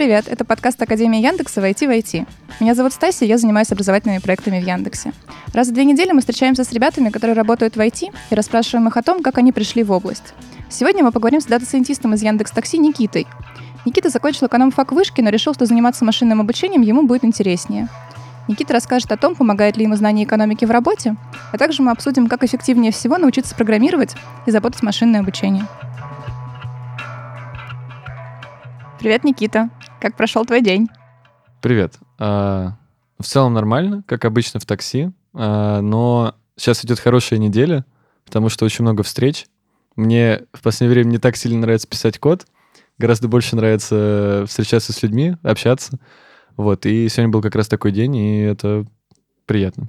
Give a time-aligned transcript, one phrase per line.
[0.00, 0.28] привет!
[0.28, 2.26] Это подкаст Академии Яндекса «Войти в IT».
[2.58, 5.12] Меня зовут Стася, я занимаюсь образовательными проектами в Яндексе.
[5.52, 8.96] Раз в две недели мы встречаемся с ребятами, которые работают в IT, и расспрашиваем их
[8.96, 10.32] о том, как они пришли в область.
[10.70, 13.26] Сегодня мы поговорим с дата-сайентистом из Яндекс Такси Никитой.
[13.84, 17.88] Никита закончил эконом-фак вышки, но решил, что заниматься машинным обучением ему будет интереснее.
[18.48, 21.16] Никита расскажет о том, помогает ли ему знание экономики в работе,
[21.52, 24.14] а также мы обсудим, как эффективнее всего научиться программировать
[24.46, 25.66] и заботать машинное обучение.
[28.98, 29.68] Привет, Никита.
[30.00, 30.88] Как прошел твой день?
[31.60, 31.98] Привет.
[32.18, 32.78] А,
[33.18, 37.84] в целом нормально, как обычно в такси, а, но сейчас идет хорошая неделя,
[38.24, 39.46] потому что очень много встреч.
[39.96, 42.46] Мне в последнее время не так сильно нравится писать код,
[42.96, 45.98] гораздо больше нравится встречаться с людьми, общаться.
[46.56, 48.86] Вот, и сегодня был как раз такой день, и это
[49.44, 49.88] приятно.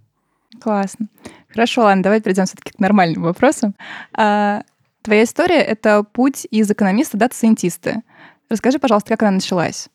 [0.60, 1.08] Классно.
[1.48, 3.76] Хорошо, ладно, давай перейдем все-таки к нормальным вопросам.
[4.14, 4.64] А,
[5.04, 8.02] твоя история— это путь из экономиста до сайентиста.
[8.50, 9.88] Расскажи, пожалуйста, как она началась?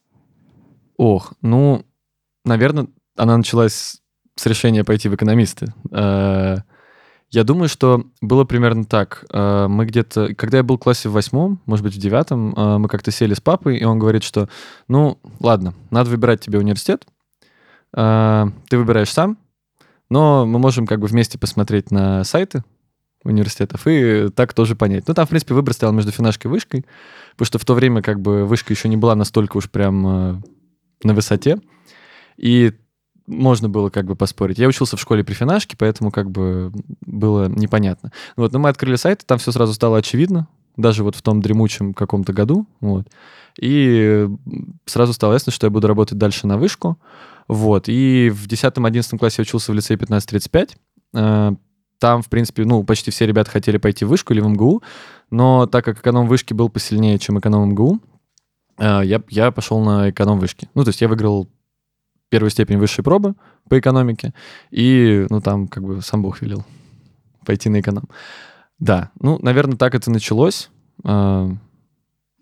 [0.97, 1.85] Ох, ну,
[2.45, 4.01] наверное, она началась
[4.37, 5.73] с решения пойти в экономисты.
[5.91, 6.59] Э,
[7.31, 9.25] я думаю, что было примерно так.
[9.33, 12.79] Э, мы где-то, когда я был в классе в восьмом, может быть, в девятом, э,
[12.79, 14.49] мы как-то сели с папой, и он говорит, что,
[14.89, 17.07] ну, ладно, надо выбирать тебе университет,
[17.93, 19.39] ты выбираешь сам,
[20.11, 22.63] но мы можем как бы вместе посмотреть на сайты
[23.25, 25.09] университетов и так тоже понять.
[25.09, 26.85] Ну, там, в принципе, выбор стоял между финашкой и вышкой,
[27.33, 30.43] потому что в то время как бы вышка еще не была настолько уж прям
[31.03, 31.59] на высоте,
[32.37, 32.73] и
[33.27, 34.59] можно было как бы поспорить.
[34.59, 38.13] Я учился в школе при финашке, поэтому как бы было непонятно.
[38.37, 41.41] Ну вот, но мы открыли сайт, там все сразу стало очевидно, даже вот в том
[41.41, 43.09] дремучем каком-то году, вот.
[43.61, 44.29] И
[44.85, 46.99] сразу стало ясно, что я буду работать дальше на вышку,
[47.49, 47.89] вот.
[47.89, 50.77] И в 10-11 классе я учился в лицее 1535,
[51.99, 54.83] там, в принципе, ну, почти все ребята хотели пойти в вышку или в МГУ,
[55.31, 58.16] но так как эконом вышки был посильнее, чем эконом МГУ, э,
[58.79, 60.69] я, я пошел на эконом вышки.
[60.75, 61.49] Ну, то есть я выиграл
[62.29, 63.35] первую степень высшей пробы
[63.69, 64.35] по экономике,
[64.71, 66.65] и, ну, там как бы сам Бог велел
[67.45, 68.09] пойти на эконом.
[68.79, 70.71] Да, ну, наверное, так это началось.
[71.05, 71.49] Э,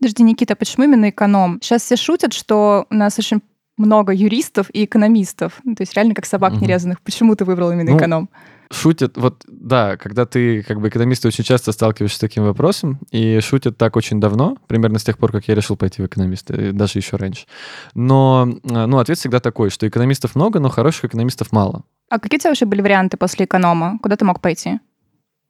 [0.00, 1.60] Подожди, Никита, почему именно эконом?
[1.62, 3.40] Сейчас все шутят, что у нас очень
[3.76, 5.60] много юристов и экономистов.
[5.64, 6.64] Ну, то есть реально как собак угу.
[6.64, 7.00] нерезанных.
[7.00, 8.30] Почему ты выбрал именно ну, эконом?
[8.70, 13.38] Шутят, вот, да, когда ты, как бы, экономисты очень часто сталкиваешься с таким вопросом, и
[13.40, 16.98] шутят так очень давно, примерно с тех пор, как я решил пойти в экономисты, даже
[16.98, 17.46] еще раньше.
[17.94, 21.84] Но, а, ну, ответ всегда такой, что экономистов много, но хороших экономистов мало.
[22.08, 23.98] А какие у тебя вообще были варианты после эконома?
[24.02, 24.80] Куда ты мог пойти?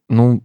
[0.09, 0.43] Ну,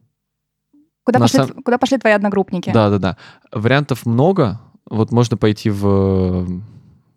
[1.05, 1.63] Куда, пошли, сам...
[1.63, 2.71] куда пошли твои одногруппники?
[2.71, 3.17] Да, да, да.
[3.53, 4.61] Вариантов много.
[4.89, 6.63] Вот можно пойти в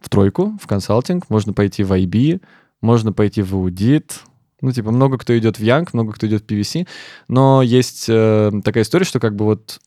[0.03, 2.41] в тройку, в консалтинг, можно пойти в IB,
[2.81, 4.19] можно пойти в аудит,
[4.61, 6.87] ну, типа, много кто идет в Young, много кто идет в PVC,
[7.27, 9.79] но есть э, такая история, что как бы вот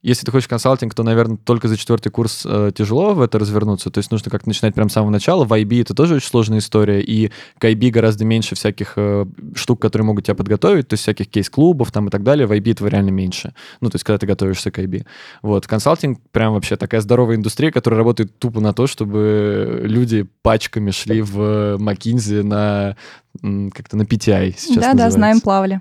[0.00, 3.90] если ты хочешь консалтинг, то, наверное, только за четвертый курс э, тяжело в это развернуться.
[3.90, 5.44] То есть нужно как-то начинать прямо с самого начала.
[5.44, 9.26] В IB это тоже очень сложная история, и к IB гораздо меньше всяких э,
[9.56, 12.46] штук, которые могут тебя подготовить, то есть всяких кейс-клубов там и так далее.
[12.46, 13.54] В IB этого реально меньше.
[13.80, 15.04] Ну, то есть когда ты готовишься к IB.
[15.42, 15.66] Вот.
[15.66, 21.22] Консалтинг прям вообще такая здоровая индустрия, которая работает тупо на то, чтобы люди пачками шли
[21.22, 22.96] в McKinsey на
[23.40, 24.96] как-то на PTI сейчас Да, называется.
[24.96, 25.80] да, знаем, плавали.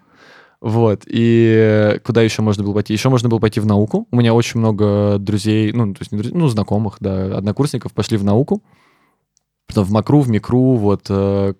[0.60, 2.94] Вот, и куда еще можно было пойти?
[2.94, 4.08] Еще можно было пойти в науку.
[4.12, 8.18] У меня очень много друзей, ну, то есть не друзей, ну, знакомых, да, однокурсников пошли
[8.18, 8.64] в науку.
[9.68, 11.06] Потом в МАКРУ, в МИКРУ, вот.
[11.10, 11.54] Э,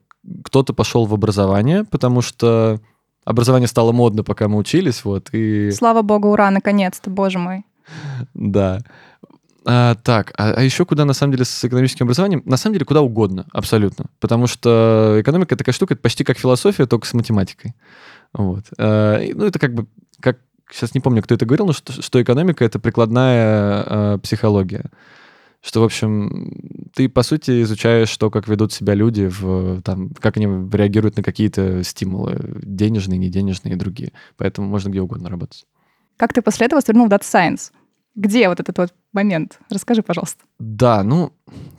[0.44, 2.80] кто-то пошел в образование, потому что
[3.24, 5.70] образование стало модно, пока мы учились, вот, и...
[5.72, 7.66] Слава богу, ура, наконец-то, боже мой.
[8.34, 8.80] Да.
[9.70, 12.42] А, так, а, а еще куда, на самом деле, с экономическим образованием?
[12.46, 14.06] На самом деле, куда угодно, абсолютно.
[14.22, 17.76] Потому что экономика такая штука, это почти как философия, только с математикой.
[18.34, 18.66] Вот.
[18.78, 19.88] Э, ну, это как бы,
[20.20, 20.40] как
[20.72, 24.86] сейчас не помню, кто это говорил, но что, что экономика— это прикладная э, психология.
[25.62, 30.38] Что, в общем, ты, по сути, изучаешь то, как ведут себя люди, в, там, как
[30.38, 34.14] они реагируют на какие-то стимулы, денежные, неденежные и другие.
[34.38, 35.66] Поэтому можно где угодно работать.
[36.16, 37.72] Как ты после этого свернул в Data Science?
[38.18, 39.60] Где вот этот вот момент?
[39.70, 40.44] Расскажи, пожалуйста.
[40.58, 41.34] Да, ну,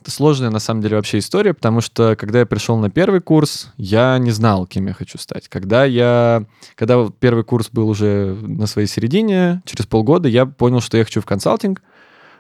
[0.06, 4.16] сложная на самом деле вообще история, потому что когда я пришел на первый курс, я
[4.18, 5.48] не знал, кем я хочу стать.
[5.48, 6.44] Когда я,
[6.76, 11.20] когда первый курс был уже на своей середине, через полгода я понял, что я хочу
[11.20, 11.82] в консалтинг.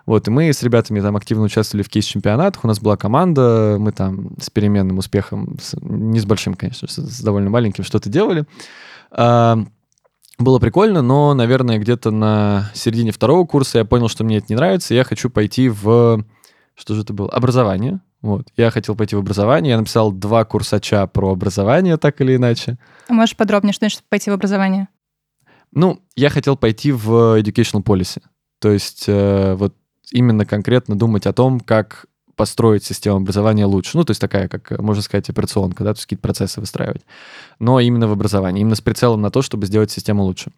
[0.06, 2.62] Вот, и мы с ребятами там активно участвовали в кейс-чемпионатах.
[2.62, 7.20] У нас была команда, мы там с переменным успехом, с, не с большим, конечно, с
[7.20, 8.46] довольно маленьким что-то делали.
[10.38, 14.56] Было прикольно, но, наверное, где-то на середине второго курса я понял, что мне это не
[14.56, 16.24] нравится, я хочу пойти в...
[16.76, 17.28] Что же это было?
[17.30, 18.00] Образование.
[18.22, 18.48] Вот.
[18.56, 19.72] Я хотел пойти в образование.
[19.72, 22.78] Я написал два курсача про образование, так или иначе.
[23.08, 24.88] А можешь подробнее, что значит пойти в образование?
[25.72, 28.22] Ну, я хотел пойти в educational policy.
[28.60, 29.74] То есть э, вот
[30.12, 32.06] именно конкретно думать о том, как
[32.38, 33.98] построить систему образования лучше.
[33.98, 37.02] Ну, то есть такая, как, можно сказать, операционка, да, то есть какие-то процессы выстраивать.
[37.58, 40.52] Но именно в образовании, именно с прицелом на то, чтобы сделать систему лучше.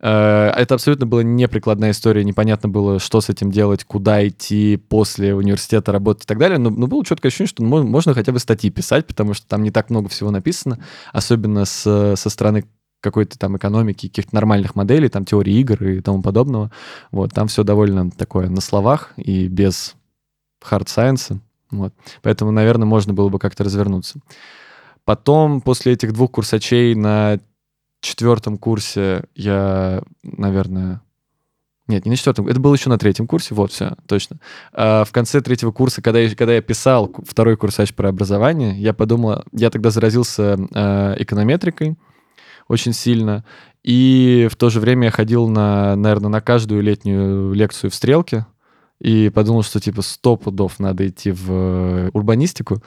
[0.00, 5.34] Э, это абсолютно была неприкладная история, непонятно было, что с этим делать, куда идти после
[5.34, 8.38] университета работать и так далее, но, но было четкое ощущение, что можно, можно хотя бы
[8.38, 10.78] статьи писать, потому что там не так много всего написано,
[11.12, 12.64] особенно с, со стороны
[13.00, 16.70] какой-то там экономики, каких-то нормальных моделей, там теории игр и тому подобного.
[17.10, 19.94] Вот, там все довольно такое на словах и без
[20.62, 21.38] hard science.
[21.70, 21.92] Вот.
[22.22, 24.20] Поэтому, наверное, можно было бы как-то развернуться.
[25.04, 27.38] Потом, после этих двух курсачей на
[28.00, 31.02] четвертом курсе я, наверное...
[31.86, 34.38] Нет, не на четвертом, это было еще на третьем курсе, вот, все, точно.
[34.74, 38.92] А в конце третьего курса, когда я, когда я писал второй курсач про образование, я
[38.92, 41.96] подумал, я тогда заразился э, эконометрикой
[42.68, 43.42] очень сильно,
[43.82, 48.44] и в то же время я ходил на, наверное, на каждую летнюю лекцию в «Стрелке»,
[49.00, 52.82] и подумал, что типа сто пудов надо идти в э, урбанистику,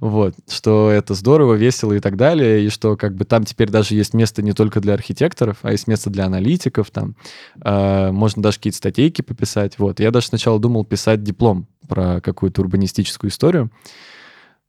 [0.00, 3.94] вот, что это здорово, весело и так далее, и что как бы там теперь даже
[3.94, 7.14] есть место не только для архитекторов, а есть место для аналитиков, там
[7.64, 10.00] э, можно даже какие-то статейки пописать, вот.
[10.00, 13.70] Я даже сначала думал писать диплом про какую-то урбанистическую историю,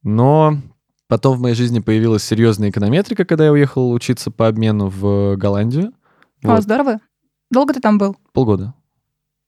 [0.04, 0.60] но
[1.08, 5.94] потом в моей жизни появилась серьезная эконометрика, когда я уехал учиться по обмену в Голландию.
[6.44, 6.64] О, вот.
[6.64, 7.00] здорово.
[7.50, 8.16] Долго ты там был?
[8.32, 8.74] Полгода.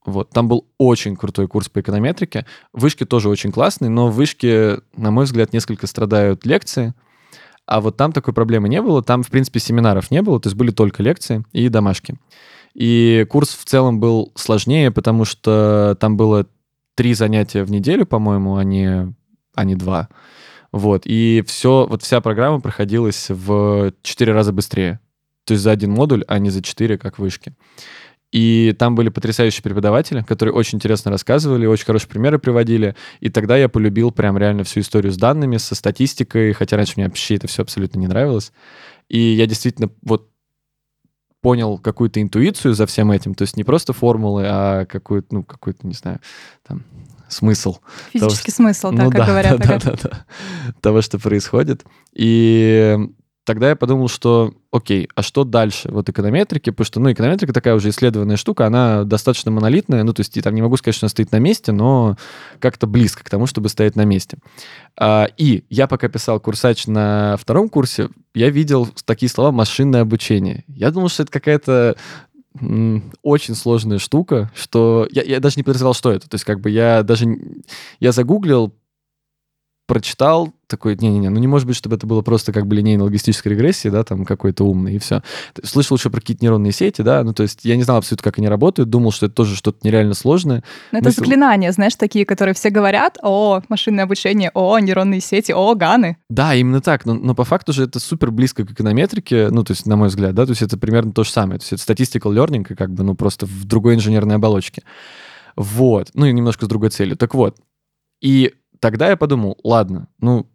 [0.06, 2.46] Вот, там был очень крутой курс по эконометрике.
[2.72, 6.94] Вышки тоже очень классные, но в вышке, на мой взгляд, несколько страдают лекции.
[7.66, 9.02] А вот там такой проблемы не было.
[9.02, 12.14] Там, в принципе, семинаров не было, то есть были только лекции и домашки.
[12.72, 16.46] И курс в целом был сложнее, потому что там было
[16.94, 19.12] три занятия в неделю, по-моему, а не,
[19.54, 20.08] а не два.
[20.70, 25.00] Вот, и все, вот вся программа проходилась в четыре раза быстрее.
[25.44, 27.54] То есть за один модуль, а не за четыре, как в вышке.
[28.36, 32.94] И там были потрясающие преподаватели, которые очень интересно рассказывали, очень хорошие примеры приводили.
[33.20, 37.06] И тогда я полюбил прям реально всю историю с данными, со статистикой, хотя раньше мне
[37.06, 38.52] вообще это все абсолютно не нравилось.
[39.08, 40.28] И я действительно вот
[41.40, 45.86] понял какую-то интуицию за всем этим, то есть не просто формулы, а какую-то, ну, какой-то,
[45.86, 46.20] не знаю,
[46.68, 46.84] там,
[47.30, 47.78] смысл.
[48.12, 49.58] Физический того, смысл, да, ну, как да, говорят.
[49.60, 50.24] Да, да, да, да,
[50.82, 51.86] того, что происходит.
[52.12, 52.98] И
[53.46, 55.88] тогда я подумал, что окей, а что дальше?
[55.90, 60.20] Вот эконометрики, потому что, ну, эконометрика такая уже исследованная штука, она достаточно монолитная, ну, то
[60.20, 62.16] есть я там не могу сказать, что она стоит на месте, но
[62.58, 64.38] как-то близко к тому, чтобы стоять на месте.
[64.98, 70.64] А, и я пока писал курсач на втором курсе, я видел такие слова «машинное обучение».
[70.66, 71.96] Я думал, что это какая-то
[73.22, 76.28] очень сложная штука, что я, я даже не подозревал, что это.
[76.28, 77.26] То есть как бы я даже...
[78.00, 78.74] Я загуглил,
[79.86, 83.90] прочитал, такой, не-не-не, ну не может быть, чтобы это было просто как бы линейно-логистическая регрессия,
[83.90, 85.22] да, там какой-то умный, и все.
[85.62, 88.38] Слышал еще про какие-то нейронные сети, да, ну то есть я не знал абсолютно, как
[88.38, 90.64] они работают, думал, что это тоже что-то нереально сложное.
[90.90, 91.20] Но это Мысл...
[91.20, 96.16] заклинания, знаешь, такие, которые все говорят, о, машинное обучение, о, нейронные сети, о, ганы.
[96.28, 99.72] Да, именно так, но, но по факту же это супер близко к эконометрике, ну то
[99.72, 101.92] есть на мой взгляд, да, то есть это примерно то же самое, то есть это
[101.92, 104.82] statistical learning, как бы, ну просто в другой инженерной оболочке.
[105.54, 107.16] Вот, ну и немножко с другой целью.
[107.16, 107.56] Так вот,
[108.20, 110.46] и тогда я подумал, ладно, ну,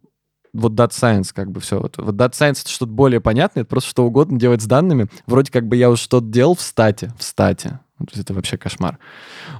[0.52, 1.80] вот Data Science, как бы все.
[1.80, 5.08] Вот, вот Data Science— это что-то более понятное, это просто что угодно делать с данными.
[5.26, 7.80] Вроде как бы я уже что-то делал в стате, в стате.
[7.98, 8.98] То есть это вообще кошмар.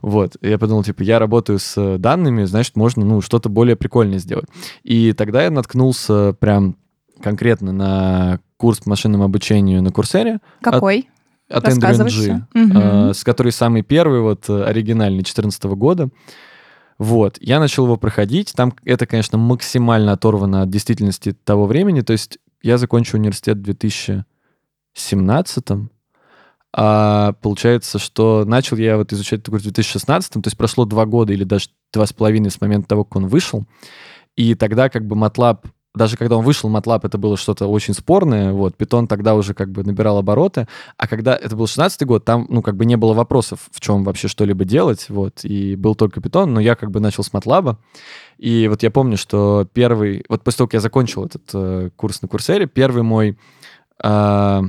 [0.03, 0.37] Вот.
[0.41, 4.46] И я подумал, типа, я работаю с данными, значит, можно, ну, что-то более прикольное сделать.
[4.82, 6.77] И тогда я наткнулся прям
[7.22, 10.41] конкретно на курс по машинному обучению на Курсере.
[10.60, 11.08] Какой?
[11.48, 12.79] От, от Andrew NG, угу.
[12.79, 16.08] э, с которой самый первый, вот, оригинальный, 2014 года.
[17.03, 18.53] Вот, я начал его проходить.
[18.55, 22.03] Там это, конечно, максимально оторвано от действительности того времени.
[22.03, 25.65] То есть я закончил университет в 2017
[26.75, 31.32] а получается, что начал я вот изучать курс в 2016 то есть прошло два года
[31.32, 33.67] или даже два с половиной с момента того, как он вышел.
[34.37, 38.53] И тогда как бы MATLAB даже когда он вышел, MATLAB это было что-то очень спорное,
[38.53, 42.46] вот, Python тогда уже как бы набирал обороты, а когда это был 16 год, там,
[42.49, 46.20] ну, как бы не было вопросов, в чем вообще что-либо делать, вот, и был только
[46.20, 47.77] Python, но я как бы начал с MATLAB,
[48.39, 52.22] и вот я помню, что первый, вот после того, как я закончил этот э, курс
[52.22, 53.39] на Курсере, первый мой,
[54.03, 54.63] э,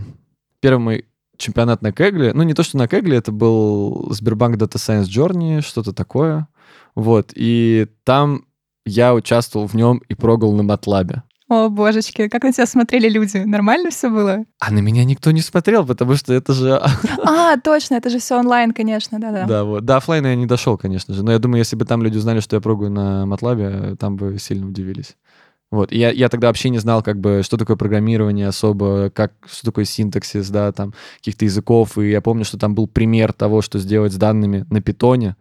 [0.60, 1.06] первый мой
[1.38, 5.62] чемпионат на Кегле, ну, не то, что на Кегле, это был Сбербанк Data Science Journey,
[5.62, 6.48] что-то такое,
[6.96, 8.46] вот, и там
[8.86, 11.24] я участвовал в нем и прогал на Матлабе.
[11.50, 13.38] О, божечки, как на тебя смотрели люди?
[13.38, 14.46] Нормально все было?
[14.60, 16.82] А на меня никто не смотрел, потому что это же...
[17.24, 19.46] А, точно, это же все онлайн, конечно, да-да.
[19.46, 19.86] Да, вот.
[19.86, 21.24] До офлайна я не дошел, конечно же.
[21.24, 24.38] Но я думаю, если бы там люди узнали, что я прогаю на Матлабе, там бы
[24.40, 25.16] сильно удивились.
[25.70, 25.92] Вот.
[25.92, 29.66] И я, я тогда вообще не знал, как бы, что такое программирование особо, как, что
[29.66, 31.98] такое синтаксис, да, там, каких-то языков.
[31.98, 35.36] И я помню, что там был пример того, что сделать с данными на питоне.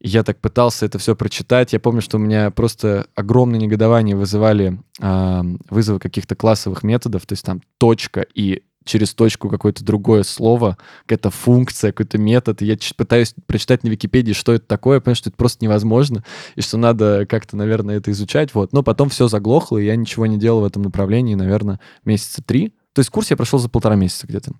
[0.00, 1.72] Я так пытался это все прочитать.
[1.72, 7.32] Я помню, что у меня просто огромное негодование вызывали э, вызовы каких-то классовых методов, то
[7.32, 12.62] есть там точка и через точку какое-то другое слово, какая-то функция, какой-то метод.
[12.62, 16.24] И я пытаюсь прочитать на Википедии, что это такое, я понимаю, что это просто невозможно,
[16.56, 18.54] и что надо как-то, наверное, это изучать.
[18.54, 18.72] Вот.
[18.72, 22.70] Но потом все заглохло, и я ничего не делал в этом направлении, наверное, месяца три.
[22.94, 24.52] То есть курс я прошел за полтора месяца где-то.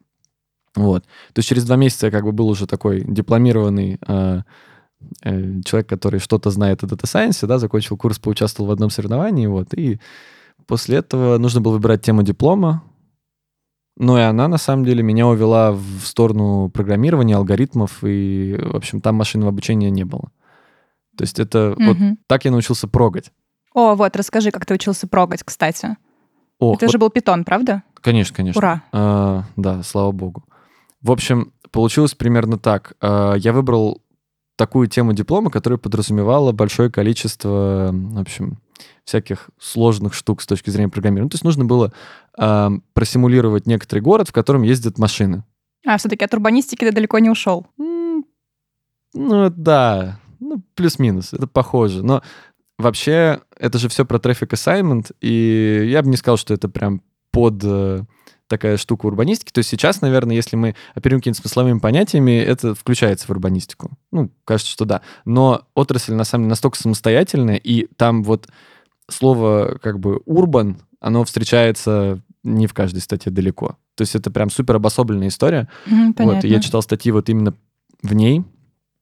[0.76, 1.04] Вот.
[1.32, 4.42] То есть через два месяца я как бы был уже такой дипломированный э,
[5.22, 9.74] человек, который что-то знает о Data Science, да, закончил курс, поучаствовал в одном соревновании, вот,
[9.74, 10.00] и
[10.66, 12.82] после этого нужно было выбирать тему диплома,
[13.98, 19.00] ну и она, на самом деле, меня увела в сторону программирования, алгоритмов, и, в общем,
[19.00, 20.30] там машинного обучения не было.
[21.16, 21.84] То есть это угу.
[21.84, 21.96] вот
[22.28, 23.32] так я научился прогать.
[23.74, 25.96] О, вот, расскажи, как ты учился прогать, кстати.
[26.60, 27.82] О, это вот, же был питон, правда?
[27.94, 28.82] Конечно, конечно.Ура.
[28.92, 30.44] А, да, слава богу.
[31.02, 32.94] В общем, получилось примерно так.
[33.00, 34.00] А, я выбрал
[34.58, 38.58] такую тему диплома, которая подразумевала большое количество, в общем,
[39.04, 41.30] всяких сложных штук с точки зрения программирования.
[41.30, 41.92] То есть нужно было
[42.36, 45.44] э, просимулировать некоторый город, в котором ездят машины.
[45.86, 47.66] А, все-таки от урбанистики ты далеко не ушел.
[47.80, 48.24] Mm,
[49.14, 50.20] ну, да.
[50.40, 51.32] Ну, плюс-минус.
[51.32, 52.04] Это похоже.
[52.04, 52.22] Но
[52.78, 57.00] вообще, это же все про трафик assignment, и я бы не сказал, что это прям
[57.30, 58.02] под э,
[58.48, 59.52] такая штука урбанистики.
[59.52, 63.90] То есть сейчас, наверное, если мы оперируем какими-то смысловыми понятиями, это включается в урбанистику.
[64.10, 65.02] Ну, кажется, что да.
[65.24, 68.48] Но отрасль, на самом деле, настолько самостоятельная, и там вот
[69.10, 73.76] слово как бы урбан, оно встречается не в каждой статье далеко.
[73.94, 75.68] То есть это прям супер обособленная история.
[75.86, 77.54] Mm, вот, я читал статьи вот именно
[78.02, 78.44] в ней.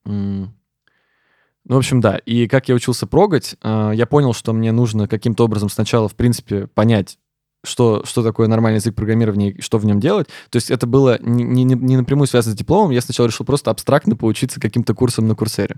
[0.04, 2.16] Ну, в общем, да.
[2.18, 6.14] И как я учился прогать, а, я понял, что мне нужно каким-то образом сначала, в
[6.14, 7.18] принципе, понять,
[7.66, 10.28] что, что такое нормальный язык программирования и что в нем делать.
[10.50, 12.90] То есть это было не, не, не напрямую связано с дипломом.
[12.90, 15.76] Я сначала решил просто абстрактно поучиться каким-то курсом на Курсере.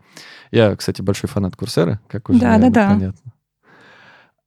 [0.51, 2.89] Я, кстати, большой фанат Курсеры, как уже да, да, да.
[2.91, 3.33] понятно.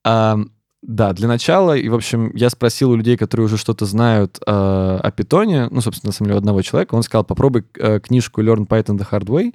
[0.04, 0.38] А,
[0.82, 4.52] да, для начала, и, в общем, я спросил у людей, которые уже что-то знают э,
[4.52, 8.42] о питоне, ну, собственно, на самом деле, у одного человека, он сказал, попробуй э, книжку
[8.42, 9.54] Learn Python the Hard Way.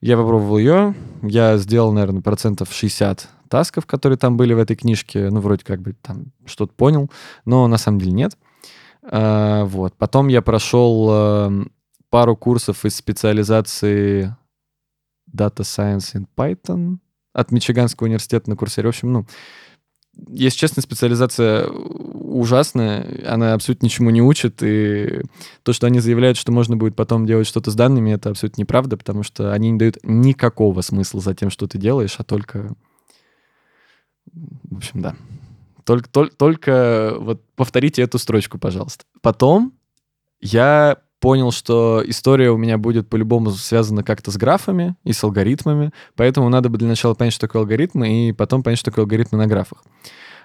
[0.00, 5.28] Я попробовал ее, я сделал, наверное, процентов 60 тасков, которые там были в этой книжке,
[5.28, 7.10] ну, вроде как бы там что-то понял,
[7.44, 8.38] но на самом деле нет.
[9.02, 9.94] А, вот.
[9.98, 11.52] Потом я прошел а,
[12.08, 14.34] пару курсов из специализации
[15.30, 16.96] Data Science in Python
[17.34, 18.82] от Мичиганского университета на курсе.
[18.82, 19.26] В общем, ну,
[20.28, 25.24] если честно, специализация ужасная, она абсолютно ничему не учит, и
[25.62, 28.96] то, что они заявляют, что можно будет потом делать что-то с данными, это абсолютно неправда,
[28.96, 32.74] потому что они не дают никакого смысла за тем, что ты делаешь, а только
[34.70, 35.14] в общем, да.
[35.84, 39.04] Только, только, только вот повторите эту строчку, пожалуйста.
[39.20, 39.72] Потом
[40.40, 45.92] я понял, что история у меня будет по-любому связана как-то с графами и с алгоритмами,
[46.16, 49.38] поэтому надо бы для начала понять, что такое алгоритмы, и потом понять, что такое алгоритмы
[49.38, 49.84] на графах.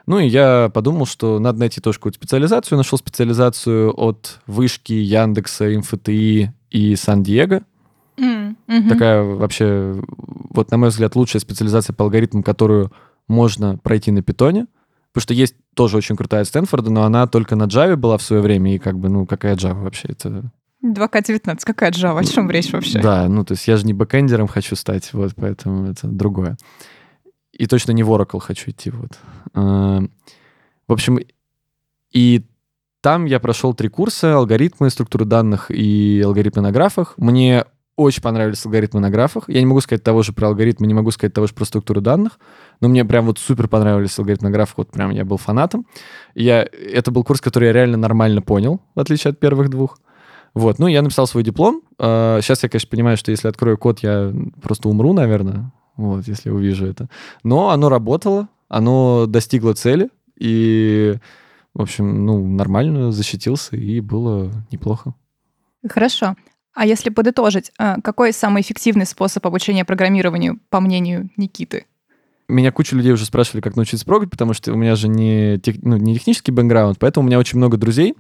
[0.06, 2.78] Ну и я подумал, что надо найти тоже какую-то специализацию.
[2.78, 7.64] Нашел специализацию от Вышки, Яндекса, МФТИ и Сан-Диего.
[8.18, 8.90] Mm -hmm.
[8.90, 10.02] Такая вообще,
[10.50, 12.92] вот на мой взгляд, лучшая специализация по алгоритмам, которую
[13.28, 14.68] можно пройти на питоне,
[15.12, 18.42] потому что есть тоже очень крутая Стэнфорда, но она только на Java была в свое
[18.42, 20.10] время, и как бы, ну, какая Java вообще?
[20.10, 20.52] Это...
[20.84, 22.20] 2К19, какая Java?
[22.20, 23.00] О чем речь вообще?
[23.00, 26.58] Да, ну, то есть я же не бэкэндером хочу стать, вот, поэтому это другое.
[27.52, 29.18] И точно не в Oracle хочу идти, вот.
[29.54, 30.02] А,
[30.88, 31.20] в общем,
[32.12, 32.46] и
[33.02, 37.14] там я прошел три курса, алгоритмы, структуры данных и алгоритмы на графах.
[37.18, 37.66] Мне
[37.98, 39.46] очень понравились алгоритмы на графах.
[39.48, 42.00] Я не могу сказать того же про алгоритмы, не могу сказать того же про структуру
[42.00, 42.40] данных,
[42.80, 44.78] но мне прям вот супер понравились алгоритмы на графах.
[44.78, 45.86] Вот прям я был фанатом.
[46.36, 50.00] Я, это был курс, который я реально нормально понял, в отличие от первых двух.
[50.54, 51.82] Вот, ну, я написал свой диплом.
[51.98, 56.52] Сейчас а, я, конечно, понимаю, что если открою код, я просто умру, наверное, вот, если
[56.52, 57.10] увижу это.
[57.44, 61.16] Но оно работало, оно достигло цели, и,
[61.74, 65.16] в общем, ну, нормально защитился, и было неплохо.
[65.88, 66.36] Хорошо.
[66.78, 71.88] А если подытожить, а, какой самый эффективный способ обучения программированию, по мнению Никиты?
[72.48, 75.78] Меня куча людей уже спрашивали, как научиться программировать, потому что у меня же не, тех,
[75.82, 78.14] ну, не технический бэкграунд, поэтому у меня очень много друзей,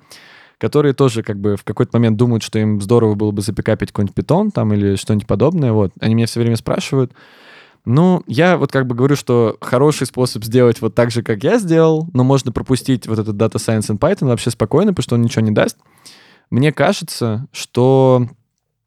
[0.57, 4.15] которые тоже как бы в какой-то момент думают, что им здорово было бы запикапить какой-нибудь
[4.15, 5.71] питон там или что-нибудь подобное.
[5.71, 5.91] Вот.
[5.99, 7.11] Они меня все время спрашивают.
[7.85, 11.59] Ну, я вот как бы говорю, что хороший способ сделать вот так же, как я
[11.59, 15.21] сделал, но можно пропустить вот этот Data Science in Python вообще спокойно, потому что он
[15.21, 15.77] ничего не даст.
[16.49, 18.27] Мне кажется, что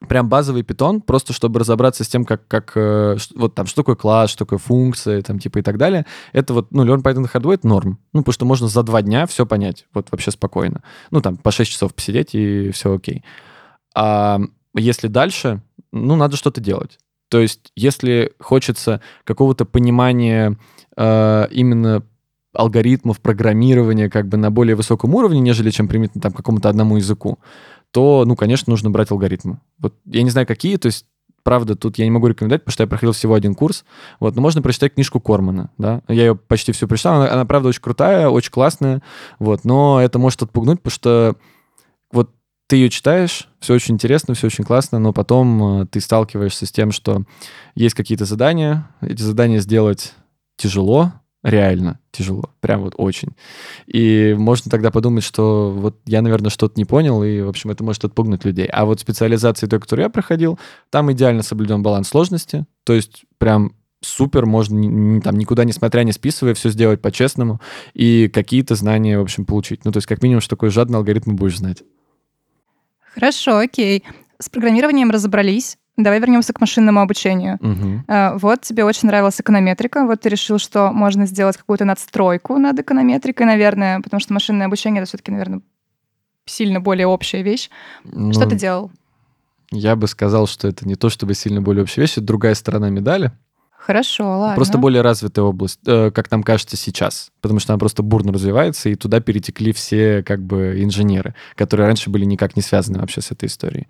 [0.08, 3.96] прям базовый питон, просто чтобы разобраться с тем, как, как э, вот там, что такое
[3.96, 6.06] класс, что такое функция, там, типа и так далее.
[6.32, 7.98] Это вот, ну, Learn Python Hardware— это норм.
[8.12, 10.82] Ну, потому что можно за два дня все понять, вот вообще спокойно.
[11.10, 13.24] Ну, там, по 6 часов посидеть, и все окей.
[13.94, 14.40] А
[14.74, 16.98] если дальше, ну, надо что-то делать.
[17.28, 20.58] То есть, если хочется какого-то понимания
[20.96, 22.02] э, именно
[22.52, 27.38] алгоритмов программирования как бы на более высоком уровне, нежели чем применительно там какому-то одному языку,
[27.92, 29.60] то, ну, конечно, нужно брать алгоритмы.
[29.78, 31.06] Вот я не знаю, какие, то есть
[31.42, 33.84] правда, тут я не могу рекомендовать, потому что я проходил всего один курс.
[34.18, 36.02] Вот, но можно прочитать книжку Кормана, да.
[36.08, 37.16] Я ее почти всю прочитал.
[37.16, 39.02] Она, она, правда, очень крутая, очень классная.
[39.38, 41.36] Вот, но это может отпугнуть, потому что
[42.12, 42.30] вот
[42.66, 46.72] ты ее читаешь, все очень интересно, все очень классно, но потом э, ты сталкиваешься с
[46.72, 47.24] тем, что
[47.74, 50.14] есть какие-то задания, эти задания сделать
[50.56, 53.30] тяжело, реально тяжело, прям вот очень.
[53.86, 57.82] И можно тогда подумать, что вот я, наверное, что-то не понял, и, в общем, это
[57.82, 58.66] может отпугнуть людей.
[58.66, 60.58] А вот специализации той, которую я проходил,
[60.90, 66.12] там идеально соблюден баланс сложности, то есть прям супер, можно там никуда не смотря, не
[66.12, 67.60] списывая, все сделать по-честному
[67.94, 69.84] и какие-то знания, в общем, получить.
[69.84, 71.82] Ну, то есть как минимум, что такой жадный алгоритм будешь знать.
[73.14, 74.04] Хорошо, окей.
[74.38, 75.76] С программированием разобрались.
[76.02, 77.58] Давай вернемся к машинному обучению.
[77.60, 78.38] Угу.
[78.40, 83.46] Вот тебе очень нравилась эконометрика, вот ты решил, что можно сделать какую-то надстройку над эконометрикой,
[83.46, 85.60] наверное, потому что машинное обучение это все-таки, наверное,
[86.46, 87.70] сильно более общая вещь.
[88.04, 88.90] Ну, что ты делал?
[89.70, 92.90] Я бы сказал, что это не то чтобы сильно более общая вещь, это другая сторона
[92.90, 93.32] медали.
[93.80, 94.56] Хорошо, ладно.
[94.56, 98.90] Просто более развитая область, э, как нам кажется сейчас, потому что она просто бурно развивается,
[98.90, 103.30] и туда перетекли все как бы инженеры, которые раньше были никак не связаны вообще с
[103.30, 103.88] этой историей.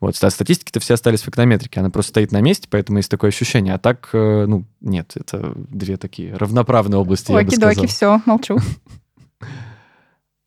[0.00, 3.28] Вот, а статистики-то все остались в эконометрике, она просто стоит на месте, поэтому есть такое
[3.28, 3.74] ощущение.
[3.74, 7.86] А так, э, ну, нет, это две такие равноправные области, Оки, я бы сказал.
[7.86, 8.58] все, молчу.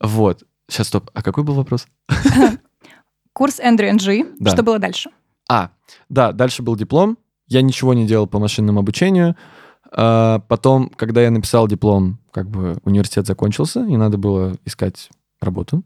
[0.01, 0.43] Вот.
[0.67, 1.09] Сейчас, стоп.
[1.13, 1.87] А какой был вопрос?
[3.33, 4.35] Курс Andrew NG.
[4.47, 5.09] Что было дальше?
[5.49, 5.71] А,
[6.09, 7.17] да, дальше был диплом.
[7.47, 9.35] Я ничего не делал по машинному обучению.
[9.91, 15.09] А потом, когда я написал диплом, как бы университет закончился, и надо было искать
[15.39, 15.83] работу.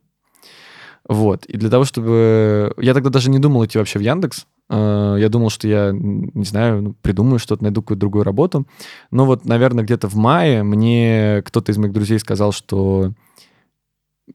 [1.08, 1.46] Вот.
[1.46, 2.74] И для того, чтобы...
[2.78, 4.46] Я тогда даже не думал идти вообще в Яндекс.
[4.70, 8.66] А, я думал, что я, не знаю, ну, придумаю что-то, найду какую-то другую работу.
[9.12, 13.14] Но вот, наверное, где-то в мае мне кто-то из моих друзей сказал, что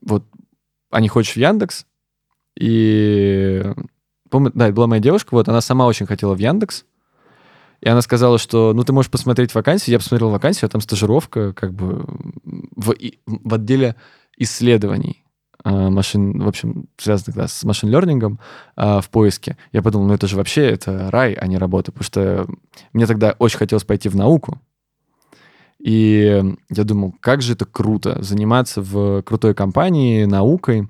[0.02, 0.24] вот,
[0.90, 1.86] а не хочешь в Яндекс?
[2.58, 3.64] И
[4.30, 6.84] помню, да, это была моя девушка, вот, она сама очень хотела в Яндекс.
[7.84, 9.92] И она сказала, что, ну, ты можешь посмотреть вакансию.
[9.92, 12.06] Я посмотрел вакансию, а там стажировка как бы
[12.74, 12.94] в,
[13.26, 13.94] в отделе
[14.38, 15.22] исследований.
[15.62, 18.40] А, машин, в общем, связанных да, с машин-лернингом
[18.74, 22.04] а, в поиске, я подумал, ну это же вообще это рай, а не работа, потому
[22.04, 22.46] что
[22.94, 24.60] мне тогда очень хотелось пойти в науку,
[25.78, 30.88] и я думал, как же это круто, заниматься в крутой компании наукой,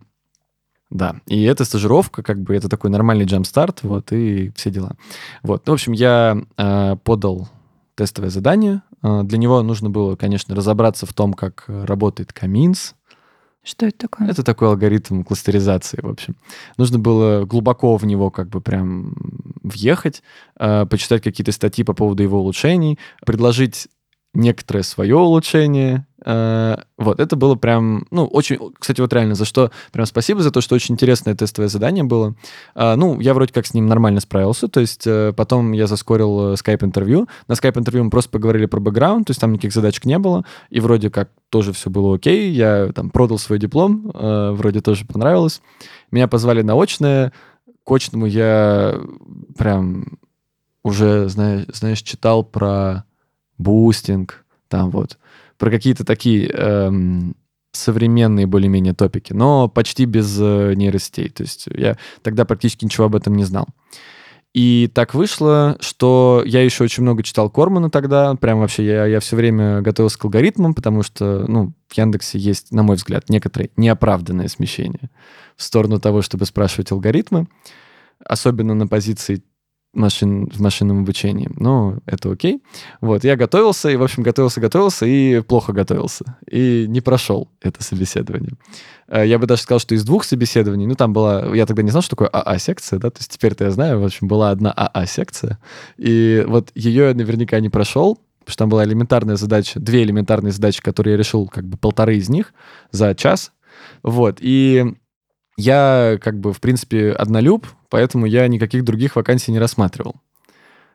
[0.94, 4.96] да, и эта стажировка, как бы, это такой нормальный джамп-старт, вот, и все дела.
[5.42, 7.48] Вот, ну, в общем, я э, подал
[7.94, 8.83] тестовое задание.
[9.02, 12.94] Для него нужно было, конечно, разобраться в том, как работает Каминс,
[13.64, 14.28] что это такое?
[14.28, 16.37] Это такой алгоритм кластеризации, в общем.
[16.76, 19.14] Нужно было глубоко в него как бы прям
[19.62, 20.22] въехать,
[20.61, 23.88] э, почитать какие-то статьи по поводу его улучшений, предложить
[24.35, 26.07] некоторое свое улучшение.
[26.25, 30.51] Э, вот, это было прям, ну, очень, кстати, вот реально, за что прям спасибо, за
[30.51, 32.35] то, что очень интересное тестовое задание было.
[32.75, 36.57] Э, ну, я вроде как с ним нормально справился, то есть э, потом я заскорил
[36.57, 37.29] скайп-интервью.
[37.47, 40.81] На скайп-интервью мы просто поговорили про бэкграунд, то есть там никаких задачек не было, и
[40.81, 42.51] вроде как тоже все было окей.
[42.51, 45.61] Я там продал свой диплом, вроде тоже понравилось.
[46.11, 47.33] Меня позвали на очное,
[47.85, 48.99] к очному я
[49.57, 50.18] прям
[50.83, 53.05] уже, знаешь, знаешь читал про
[53.58, 55.18] бустинг, там вот,
[55.58, 57.36] про какие-то такие эм,
[57.72, 61.28] современные более-менее топики, но почти без э, нейросетей.
[61.28, 63.66] То есть я тогда практически ничего об этом не знал.
[64.54, 68.36] И так вышло, что я еще очень много читал Кормана тогда.
[68.36, 72.70] Прям вообще я, я все время готовился к алгоритмам, потому что, ну, в Яндексе есть,
[72.70, 75.10] на мой взгляд, некоторые неоправданное смещение
[75.56, 77.48] в сторону того, чтобы спрашивать алгоритмы,
[78.24, 79.42] особенно на позиции
[79.94, 81.48] машин, в машинном обучении.
[81.57, 82.62] Но это окей.
[83.00, 86.37] Вот, я готовился, и, в общем, готовился, готовился, и плохо готовился.
[86.50, 88.52] И не прошел это собеседование.
[89.09, 91.54] Э, я бы даже сказал, что из двух собеседований, ну, там была...
[91.54, 94.28] Я тогда не знал, что такое АА-секция, да, то есть теперь-то я знаю, в общем,
[94.28, 95.59] была одна АА-секция,
[95.96, 100.52] и вот ее я наверняка не прошел, потому что там была элементарная задача, две элементарные
[100.52, 102.52] задачи, которые я решил как бы полторы из них
[102.90, 103.52] за час.
[104.02, 104.94] Вот, и
[105.56, 110.16] я как бы, в принципе, однолюб, поэтому я никаких других вакансий не рассматривал.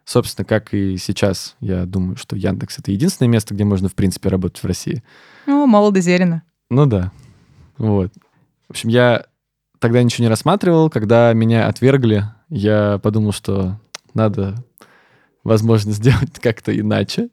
[0.05, 4.29] Собственно, как и сейчас, я думаю, что Яндекс— это единственное место, где можно, в принципе,
[4.29, 5.03] работать в России.
[5.45, 6.43] Ну, молодо зелено.
[6.69, 7.11] Ну да.
[7.77, 8.11] Вот.
[8.67, 9.25] В общем, я
[9.79, 10.89] тогда ничего не рассматривал.
[10.89, 13.79] Когда меня отвергли, я подумал, что
[14.13, 14.55] надо,
[15.43, 17.29] возможно, сделать как-то иначе.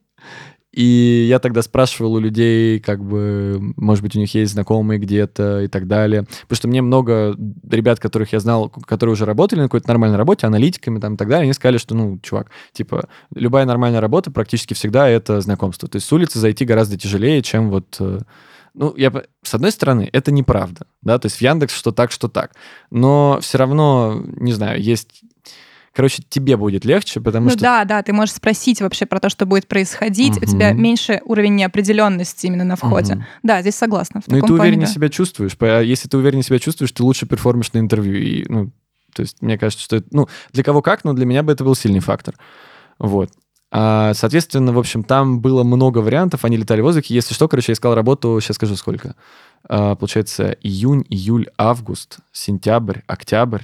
[0.77, 5.63] И я тогда спрашивал у людей, как бы, может быть, у них есть знакомые где-то
[5.63, 6.27] и так далее.
[6.43, 7.35] Потому что мне много
[7.71, 11.29] ребят, которых я знал, которые уже работали на какой-то нормальной работе, аналитиками там и так
[11.29, 15.89] далее, они сказали, что, ну, чувак, типа, любая нормальная работа практически всегда это знакомство.
[15.89, 18.21] То есть с улицы зайти гораздо тяжелее, чем вот э,
[18.75, 19.11] ну, я,
[19.43, 22.53] с одной стороны, это неправда, да, то есть в Яндекс что так, что так,
[22.91, 25.23] но все равно, не знаю, есть
[25.97, 27.61] короче, тебе будет легче, потому ну, что...
[27.61, 30.45] Да, да, ты можешь спросить вообще про то, что будет происходить, угу.
[30.45, 33.15] у тебя меньше уровень неопределенности именно на входе.
[33.15, 33.25] Угу.
[33.45, 34.21] Да, здесь согласна.
[34.27, 34.93] Ну и ты увереннее да.
[34.93, 35.57] себя чувствуешь.
[35.59, 38.15] Если ты увереннее себя чувствуешь, ты лучше перформишь на интервью.
[38.15, 38.71] И, ну,
[39.15, 40.07] то есть мне кажется, что это...
[40.11, 42.35] Ну, для кого как, но для меня бы это был сильный фактор.
[42.99, 43.31] Вот.
[43.71, 47.15] А, соответственно, в общем, там было много вариантов, они летали в воздухе.
[47.15, 49.17] Если что, короче, я искал работу, сейчас скажу сколько.
[49.67, 53.63] А, получается, июнь, июль, август, сентябрь, октябрь,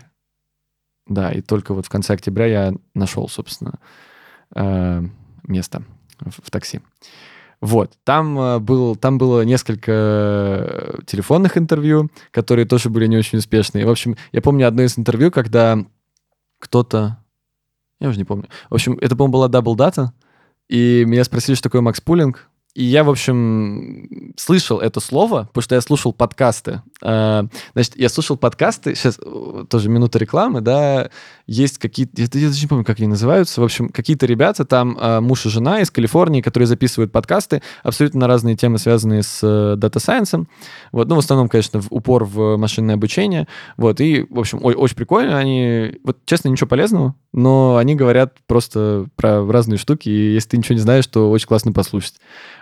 [1.07, 3.75] да, и только вот в конце октября я нашел, собственно,
[4.55, 5.03] э,
[5.47, 5.83] место
[6.21, 6.81] в, такси.
[7.61, 13.87] Вот, там, э, был, там было несколько телефонных интервью, которые тоже были не очень успешные.
[13.87, 15.79] В общем, я помню одно из интервью, когда
[16.59, 17.19] кто-то...
[18.01, 18.49] Я уже не помню.
[18.69, 20.11] В общем, это, по-моему, была Double Data,
[20.69, 22.49] и меня спросили, что такое Макс Пулинг.
[22.75, 26.81] И я, в общем, слышал это слово, потому что я слушал подкасты.
[27.03, 31.11] А, значит, я слушал подкасты, сейчас э, тоже минута рекламы, да,
[31.47, 35.21] есть какие-то, я, даже не помню, как они называются, в общем, какие-то ребята, там а,
[35.21, 39.77] муж и жена из Калифорнии, которые записывают подкасты абсолютно на разные темы, связанные с э,
[39.77, 40.49] data science ом.
[40.93, 43.49] Вот, ну, в основном, конечно, в упор в машинное обучение.
[43.77, 45.37] Вот, и, в общем, ой, очень прикольно.
[45.37, 50.57] Они, вот, честно, ничего полезного, но они говорят просто про разные штуки, и если ты
[50.57, 52.15] ничего не знаешь, то очень классно послушать.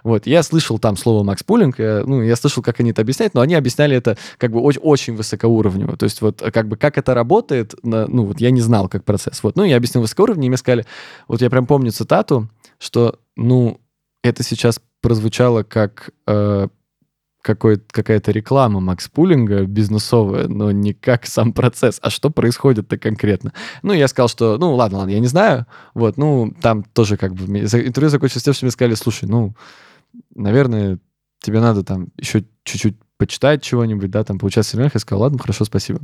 [0.05, 3.35] Вот, я слышал там слово max pooling, я, ну, я слышал, как они это объясняют,
[3.35, 5.97] но они объясняли это как бы очень, очень высокоуровнево.
[5.97, 9.43] То есть вот как бы как это работает, ну, вот я не знал, как процесс.
[9.43, 10.87] Вот, ну, я объяснил высокоуровневый, и мне сказали,
[11.29, 13.81] вот я прям помню цитату, что, ну,
[14.23, 16.69] это сейчас прозвучало как э,
[17.43, 21.99] какая-то реклама Макс Пулинга бизнесовая, но не как сам процесс.
[22.03, 23.53] А что происходит-то конкретно?
[23.83, 25.67] Ну, я сказал, что, ну, ладно, ладно, я не знаю.
[25.95, 27.45] Вот, ну, там тоже как бы...
[27.45, 29.55] Интервью закончилось тем, что мне сказали, слушай, ну,
[30.35, 30.99] наверное,
[31.41, 34.95] тебе надо там еще чуть-чуть почитать чего-нибудь, да, там, поучаствовать в семинарах.
[34.95, 36.01] Я сказал, ладно, хорошо, спасибо.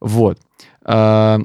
[0.00, 0.38] Вот.
[0.82, 1.38] А,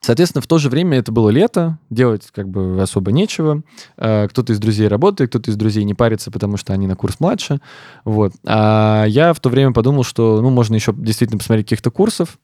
[0.00, 3.62] соответственно, в то же время это было лето, делать как бы особо нечего.
[3.98, 7.20] А, кто-то из друзей работает, кто-то из друзей не парится, потому что они на курс
[7.20, 7.60] младше.
[8.04, 8.32] Вот.
[8.46, 12.38] А я в то время подумал, что, ну, можно еще действительно посмотреть каких-то курсов.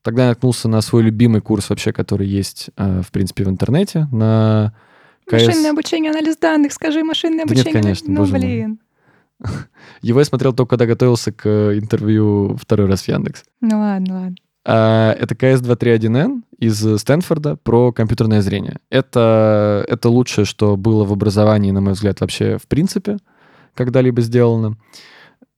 [0.00, 4.08] Тогда я наткнулся на свой любимый курс вообще, который есть, а, в принципе, в интернете,
[4.10, 4.72] на
[5.26, 5.46] КС...
[5.46, 7.72] Машинное обучение, анализ данных, скажи, машинное да обучение.
[7.72, 8.78] Нет, конечно, ну, боже блин.
[9.38, 9.50] Мой.
[10.02, 13.44] Его я смотрел только когда готовился к интервью второй раз в Яндекс.
[13.60, 14.36] Ну ладно, ладно.
[14.64, 18.78] А, это КС-231Н из Стэнфорда про компьютерное зрение.
[18.90, 23.18] Это, это лучшее, что было в образовании, на мой взгляд, вообще в принципе
[23.74, 24.76] когда-либо сделано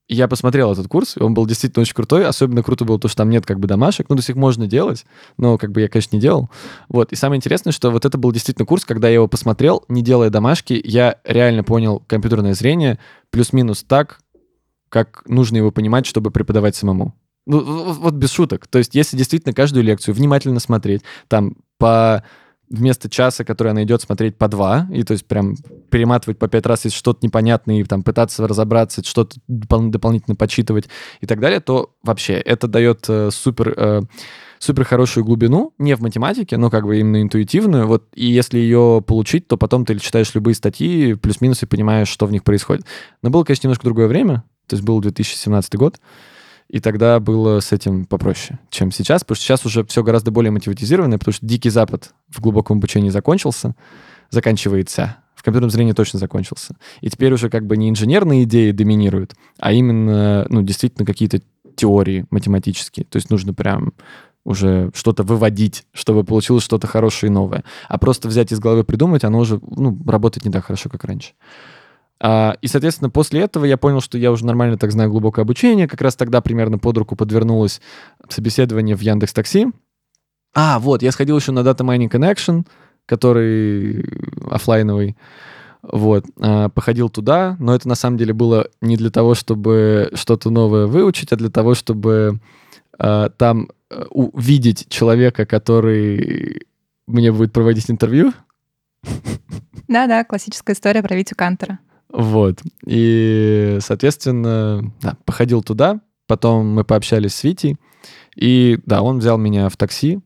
[0.08, 2.26] я посмотрел этот курс, он был действительно очень крутой.
[2.26, 4.08] Особенно круто было то, что там нет как бы домашек.
[4.08, 5.04] Ну, то есть их можно делать,
[5.36, 6.50] но как бы я, конечно, не делал.
[6.88, 7.12] Вот.
[7.12, 10.30] И самое интересное, что вот это был действительно курс, когда я его посмотрел, не делая
[10.30, 12.98] домашки, я реально понял компьютерное зрение
[13.30, 14.20] плюс-минус так,
[14.88, 17.14] как нужно его понимать, чтобы преподавать самому.
[17.46, 18.66] Ну, вот без шуток.
[18.66, 22.24] То есть если действительно каждую лекцию внимательно смотреть, там по
[22.70, 25.57] вместо часа, который она идет, смотреть по два, и то есть прям
[25.90, 30.88] перематывать по пять раз, если что-то непонятное, и там пытаться разобраться, что-то допол- дополнительно почитывать
[31.20, 33.74] и так далее, то вообще это дает э, супер...
[33.76, 34.02] Э,
[34.61, 37.87] супер хорошую глубину, не в математике, но как бы именно интуитивную.
[37.87, 42.26] Вот, и если ее получить, то потом ты читаешь любые статьи, плюс-минус, и понимаешь, что
[42.26, 42.85] в них происходит.
[43.22, 46.00] Но было, конечно, немножко другое время, то есть был 2017 год,
[46.68, 50.50] и тогда было с этим попроще, чем сейчас, потому что сейчас уже все гораздо более
[50.50, 53.74] мотиватизировано, потому что Дикий Запад в глубоком обучении закончился,
[54.31, 55.16] заканчивается.
[55.35, 56.76] В компьютерном зрении точно закончился.
[57.00, 61.40] И теперь уже как бы не инженерные идеи доминируют, а именно, ну, действительно какие-то
[61.76, 63.07] теории математические.
[63.07, 63.92] То есть нужно прям
[64.44, 67.64] уже что-то выводить, чтобы получилось что-то хорошее и новое.
[67.88, 71.33] А просто взять из головы придумать, оно уже ну, работает не так хорошо, как раньше.
[72.20, 75.88] А, и, соответственно, после этого я понял, что я уже нормально так знаю глубокое обучение.
[75.88, 77.81] Как раз тогда примерно под руку подвернулось
[78.28, 79.68] собеседование в Яндекс Такси.
[80.54, 82.66] А, вот, я сходил еще на Data Mining Connection,
[83.07, 84.04] который
[84.50, 85.16] офлайновый.
[85.83, 90.50] Вот, а, походил туда, но это на самом деле было не для того, чтобы что-то
[90.50, 92.40] новое выучить, а для того, чтобы
[92.98, 96.66] а, там э, увидеть человека, который
[97.07, 98.33] мне будет проводить интервью.
[99.87, 101.78] Да-да, классическая история про Витю Кантера.
[102.10, 102.62] Вот.
[102.86, 107.76] И, соответственно, да, походил туда, потом мы пообщались с Витей,
[108.34, 110.20] и да, он взял меня в такси,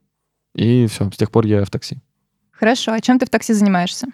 [0.54, 1.98] и все, с тех пор я в такси.
[2.50, 4.06] Хорошо, а чем ты в такси занимаешься?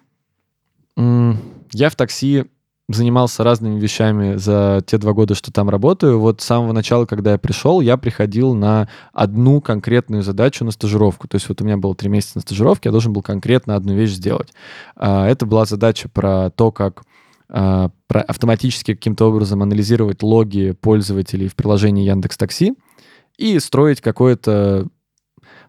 [0.97, 2.47] Я в такси
[2.89, 6.19] занимался разными вещами за те два года, что там работаю.
[6.19, 11.29] Вот с самого начала, когда я пришел, я приходил на одну конкретную задачу на стажировку.
[11.29, 13.95] То есть вот у меня было три месяца на стажировке, я должен был конкретно одну
[13.95, 14.49] вещь сделать.
[14.97, 17.03] А, это была задача про то, как
[17.49, 22.75] автоматически каким-то образом анализировать логи пользователей в приложении Яндекс Такси
[23.39, 24.89] и строить какое-то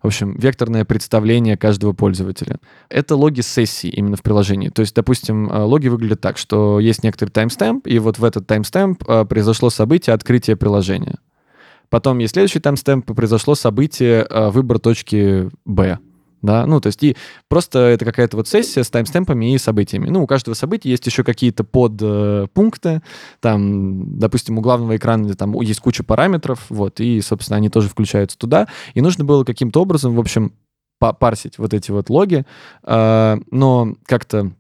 [0.01, 2.59] в общем, векторное представление каждого пользователя.
[2.89, 4.69] Это логи сессии именно в приложении.
[4.69, 8.47] То есть, допустим, э, логи выглядят так, что есть некоторый таймстемп, и вот в этот
[8.47, 11.17] таймстемп э, произошло событие открытия приложения.
[11.89, 15.99] Потом есть следующий таймстемп, произошло событие выбор точки Б
[16.41, 17.15] да, ну, то есть и
[17.47, 20.09] просто это какая-то вот сессия с таймстемпами и событиями.
[20.09, 23.01] Ну, у каждого события есть еще какие-то подпункты,
[23.39, 28.37] там, допустим, у главного экрана там есть куча параметров, вот, и, собственно, они тоже включаются
[28.37, 30.53] туда, и нужно было каким-то образом, в общем,
[30.99, 32.45] парсить вот эти вот логи,
[32.83, 34.51] э, но как-то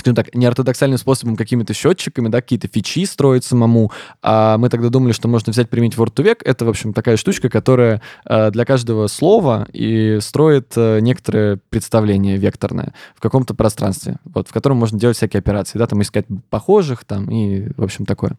[0.00, 3.92] скажем так, неортодоксальным способом, какими-то счетчиками, да, какие-то фичи строить самому.
[4.22, 6.38] А мы тогда думали, что можно взять, применить Word to Vec.
[6.44, 12.36] Это, в общем, такая штучка, которая э, для каждого слова и строит э, некоторое представление
[12.36, 17.04] векторное в каком-то пространстве, вот, в котором можно делать всякие операции, да, там искать похожих,
[17.04, 18.36] там, и, в общем, такое.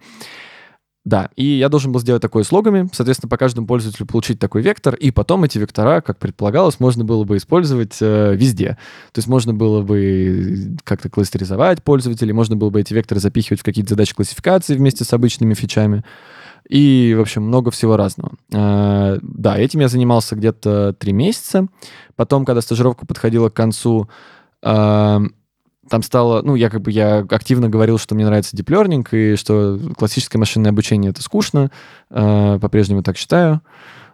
[1.04, 4.62] Да, и я должен был сделать такое с логами, соответственно, по каждому пользователю получить такой
[4.62, 8.78] вектор, и потом эти вектора, как предполагалось, можно было бы использовать э, везде.
[9.12, 13.64] То есть можно было бы как-то кластеризовать пользователей, можно было бы эти векторы запихивать в
[13.64, 16.04] какие-то задачи классификации вместе с обычными фичами.
[16.70, 18.34] И, в общем, много всего разного.
[18.54, 21.66] Э, да, этим я занимался где-то три месяца.
[22.16, 24.08] Потом, когда стажировка подходила к концу,
[24.62, 25.20] э,
[25.89, 29.36] там стало, ну, я как бы я активно говорил, что мне нравится deep learning, и
[29.36, 31.72] что классическое машинное обучение— это скучно,
[32.10, 33.62] э, по-прежнему так считаю.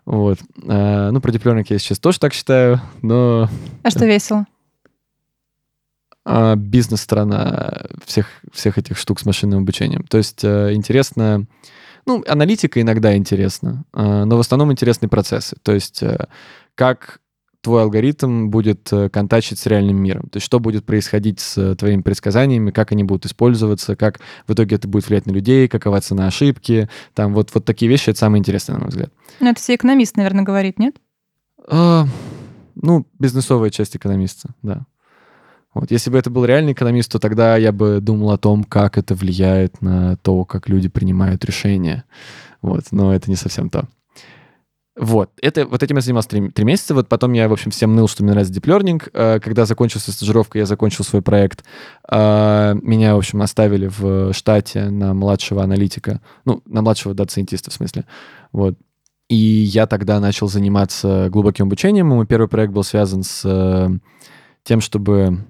[0.06, 0.40] Вот.
[0.64, 3.50] Э, ну, про deep learning я сейчас тоже так считаю, но...
[3.84, 4.46] А что весело?
[6.26, 10.04] Э, бизнес-сторона всех, всех этих штук с машинным обучением.
[10.04, 11.46] То есть э, интересно...
[12.06, 15.58] Ну, аналитика иногда интересна, э, но в основном интересны процессы.
[15.62, 16.28] То есть э,
[16.76, 17.20] как
[17.68, 20.30] твой алгоритм будет э, контачить с реальным миром.
[20.30, 24.54] То есть что будет происходить с э, твоими предсказаниями, как они будут использоваться, как в
[24.54, 26.88] итоге это будет влиять на людей, какова цена ошибки.
[27.14, 29.12] Там вот, вот такие вещи— это самое интересное, на мой взгляд.
[29.42, 30.96] Ну, это все экономист, наверное, говорит, нет?
[31.68, 32.06] А,
[32.76, 34.86] ну, бизнесовая часть экономиста, да.
[35.74, 35.92] Вот.
[35.92, 39.14] Если бы это был реальный экономист, то тогда я бы думал о том, как это
[39.14, 42.06] влияет на то, как люди принимают решения.
[42.62, 42.86] Вот.
[42.92, 43.90] Но это не совсем то.
[45.00, 47.96] Вот, это, вот этим я занимался три, три месяца, вот потом я, в общем, всем
[47.96, 49.10] ныл, что мне нравится Deep Learning.
[49.14, 51.64] Э, когда закончился стажировка, я закончил свой проект.
[52.10, 57.62] Э, меня, в общем, оставили в штате на младшего аналитика, ну, на младшего data scientist
[57.62, 58.06] а, в смысле.
[58.52, 58.76] Вот.
[59.30, 62.08] И я тогда начал заниматься глубоким обучением.
[62.08, 63.90] Мой первый проект был связан с э,
[64.64, 65.46] тем, чтобы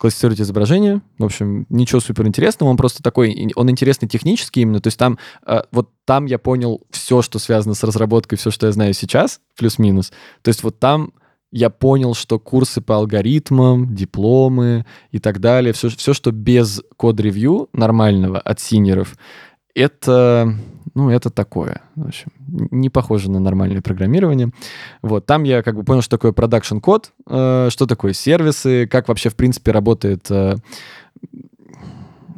[0.00, 1.02] классифицировать изображение.
[1.18, 4.80] В общем, ничего супер интересного, он просто такой, он интересный технически именно.
[4.80, 8.66] То есть там, э, вот там я понял все, что связано с разработкой, все, что
[8.66, 10.10] я знаю сейчас, плюс-минус.
[10.40, 11.12] То есть вот там
[11.52, 17.25] я понял, что курсы по алгоритмам, дипломы и так далее, все, все что без code
[17.25, 19.14] review нормального от senior ов,
[19.74, 20.54] это,
[20.94, 21.82] ну, это такое.
[21.94, 22.32] В общем,
[22.70, 24.50] не похоже на нормальное программирование.
[25.02, 29.08] Вот, там я как бы понял, что такое production код, э, что такое сервисы, как
[29.08, 30.56] вообще, в принципе, работает э,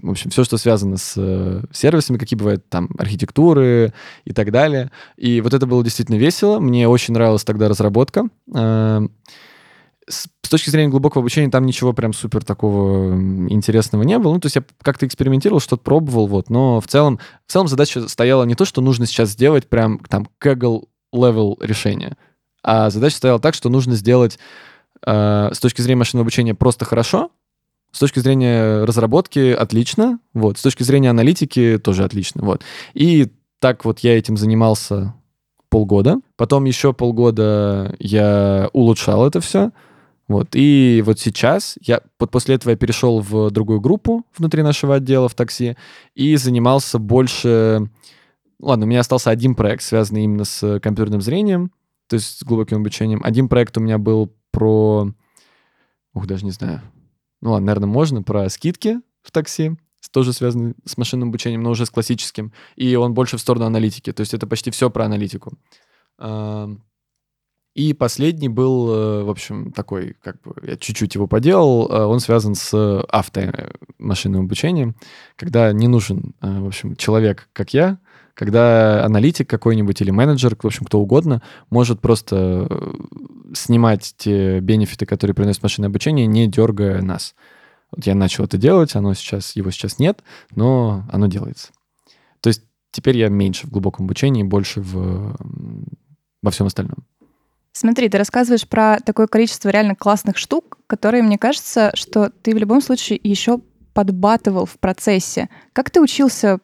[0.03, 3.93] в общем, все, что связано с э, сервисами, какие бывают там архитектуры
[4.25, 4.91] и так далее.
[5.17, 6.59] И вот это было действительно весело.
[6.59, 8.29] Мне очень нравилась тогда разработка.
[8.53, 9.07] Э,
[10.09, 13.15] с, точки зрения глубокого обучения там ничего прям супер такого
[13.49, 14.35] интересного не было.
[14.35, 16.51] Ну, то есть я как-то экспериментировал, что-то пробовал, вот.
[16.51, 20.29] Но в целом, в целом задача стояла не то, что нужно сейчас сделать прям там
[20.43, 20.85] Kaggle
[21.15, 22.17] level решение,
[22.63, 24.39] а задача стояла так, что нужно сделать
[25.07, 27.31] э, с точки зрения машинного обучения просто хорошо,
[27.91, 30.59] с точки зрения разработки отлично, вот.
[30.59, 32.63] С точки зрения аналитики тоже отлично, вот.
[32.93, 35.15] И так вот я этим занимался
[35.73, 36.21] полгода.
[36.37, 39.71] Потом еще полгода я улучшал это все.
[40.29, 40.51] Вот.
[40.53, 45.29] И вот сейчас я вот после этого я перешел в другую группу внутри нашего отдела
[45.29, 45.77] в такси
[46.15, 47.91] и занимался больше...
[48.61, 51.73] Ладно, у меня остался один проект, связанный именно с компьютерным зрением,
[52.07, 53.21] то есть с глубоким обучением.
[53.25, 55.13] Один проект у меня был про...
[56.15, 56.81] Ух, даже не знаю.
[57.41, 59.77] Ну ладно, наверное, можно про скидки в такси
[60.11, 64.13] тоже связанный с машинным обучением, но уже с классическим, и он больше в сторону аналитики,
[64.13, 65.59] то есть это почти все про аналитику.
[67.75, 72.21] И последний был, э, в общем, такой, как бы, я чуть-чуть его поделал, э, он
[72.21, 74.95] связан с автомашинным обучением,
[75.37, 77.99] когда не нужен, э, в общем, человек, как я,
[78.35, 82.69] когда аналитик какой-нибудь или менеджер, в общем, кто угодно, может просто
[83.55, 87.35] снимать те бенефиты, которые приносит машинное обучение, не дергая нас.
[87.91, 90.23] Вот я начал это делать, оно сейчас, его сейчас нет,
[90.55, 91.73] но оно делается.
[92.41, 95.37] То есть теперь я меньше в глубоком обучении, больше в,
[96.43, 97.05] во всем остальном.
[97.73, 102.59] Смотри, ты рассказываешь про такое количество реально классных штук, которые, мне кажется, что ты в
[102.59, 103.61] любом случае еще
[103.95, 105.49] подбатывал в процессе.
[105.73, 106.59] Как ты учился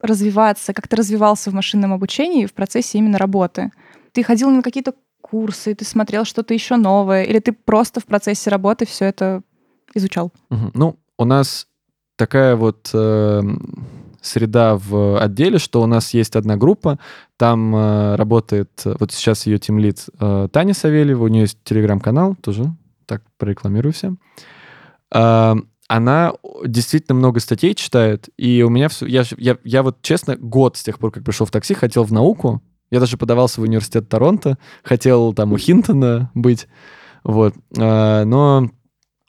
[0.00, 3.70] развиваться, как ты развивался в машинном обучении в процессе именно работы?
[4.12, 8.50] Ты ходил на какие-то курсы, ты смотрел что-то еще новое, или ты просто в процессе
[8.50, 9.42] работы все это
[9.94, 10.32] изучал?
[10.50, 10.70] Угу.
[10.74, 11.66] Ну, у нас
[12.16, 13.40] такая вот э,
[14.22, 16.98] среда в отделе, что у нас есть одна группа,
[17.36, 22.74] там э, работает, вот сейчас ее тимлит э, Таня Савельева, у нее есть телеграм-канал, тоже
[23.06, 24.18] так прорекламирую всем.
[25.14, 25.54] Э,
[25.88, 26.32] она
[26.64, 28.88] действительно много статей читает, и у меня.
[29.00, 32.12] Я, я, я вот, честно, год с тех пор, как пришел в такси, хотел в
[32.12, 32.62] науку.
[32.90, 36.66] Я даже подавался в университет Торонто, хотел там у Хинтона быть,
[37.24, 37.54] вот.
[37.78, 38.70] А, но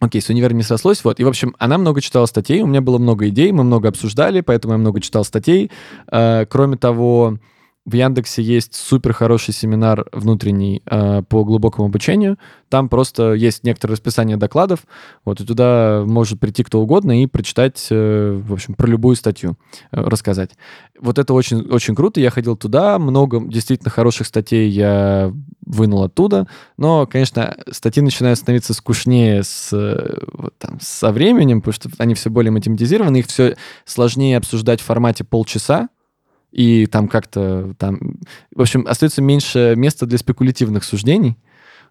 [0.04, 1.22] Окей, с универом не срослось, вот.
[1.22, 4.42] И, в общем, она много читала статей, у меня было много идей, мы много обсуждали,
[4.42, 5.72] поэтому я много читал статей.
[6.08, 7.38] А, кроме того,
[7.86, 12.40] в Яндексе есть супер хороший семинар внутренний э, по глубокому обучению.
[12.70, 14.86] Там просто есть некоторое расписание докладов.
[15.26, 19.58] Вот и туда может прийти кто угодно и прочитать, э, в общем, про любую статью
[19.92, 20.52] э, рассказать.
[20.98, 22.22] Вот это очень очень круто.
[22.22, 25.34] Я ходил туда, много действительно хороших статей я
[25.66, 26.48] вынул оттуда.
[26.78, 29.72] Но, конечно, статьи начинают становиться скучнее с,
[30.32, 34.86] вот, там, со временем, потому что они все более математизированы, их все сложнее обсуждать в
[34.86, 35.90] формате полчаса
[36.54, 38.20] и там как-то там...
[38.56, 41.36] В общем, остается меньше места для спекулятивных суждений,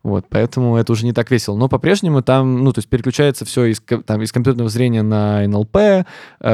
[0.02, 1.56] вот, поэтому это уже не так весело.
[1.56, 5.76] Но по-прежнему там, ну, то есть переключается все из, там, из компьютерного зрения на НЛП,
[5.76, 6.04] э,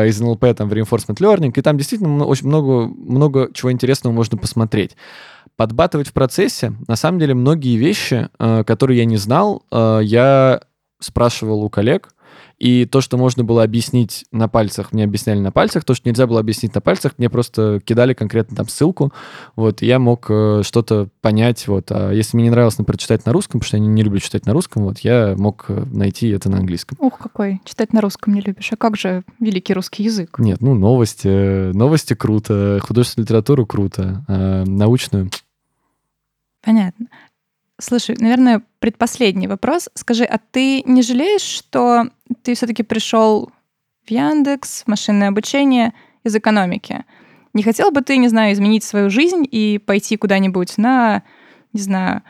[0.08, 4.36] из НЛП там в reinforcement learning, и там действительно очень много, много чего интересного можно
[4.36, 4.96] посмотреть.
[5.56, 10.60] Подбатывать в процессе, на самом деле, многие вещи, э, которые я не знал, э, я
[11.00, 12.10] спрашивал у коллег,
[12.58, 15.84] и то, что можно было объяснить на пальцах, мне объясняли на пальцах.
[15.84, 19.12] То, что нельзя было объяснить на пальцах, мне просто кидали конкретно там ссылку.
[19.54, 21.68] Вот, и я мог э, что-то понять.
[21.68, 21.92] Вот.
[21.92, 24.18] А если мне не нравилось, например, читать на русском, потому что я не, не люблю
[24.18, 26.98] читать на русском, вот, я мог э, найти это на английском.
[27.00, 27.60] Ух, какой.
[27.64, 28.72] Читать на русском не любишь.
[28.72, 30.38] А как же великий русский язык?
[30.38, 31.72] Нет, ну, новости.
[31.72, 32.80] Новости круто.
[32.82, 34.24] Художественную литературу круто.
[34.26, 35.30] А научную
[36.60, 37.06] Понятно.
[37.80, 39.88] Слушай, наверное, предпоследний вопрос.
[39.94, 42.08] Скажи, а ты не жалеешь, что
[42.42, 43.52] ты все-таки пришел
[44.04, 47.04] в Яндекс, в машинное обучение из экономики?
[47.54, 51.22] Не хотел бы ты, не знаю, изменить свою жизнь и пойти куда-нибудь на,
[51.72, 52.22] не знаю,